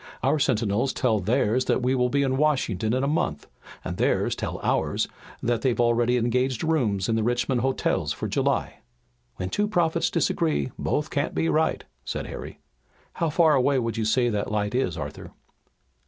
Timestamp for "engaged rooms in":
6.17-7.15